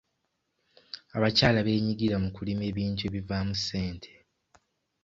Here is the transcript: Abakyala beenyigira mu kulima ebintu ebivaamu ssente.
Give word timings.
Abakyala 1.15 1.59
beenyigira 1.67 2.15
mu 2.23 2.29
kulima 2.35 2.63
ebintu 2.71 3.01
ebivaamu 3.09 3.53
ssente. 3.59 4.11